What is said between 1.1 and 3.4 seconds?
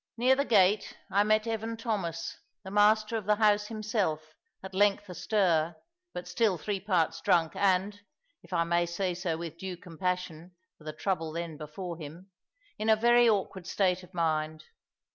I met Evan Thomas, the master of the